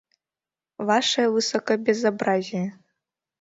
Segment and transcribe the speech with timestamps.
[0.87, 2.67] Ваше высокобезобразие!..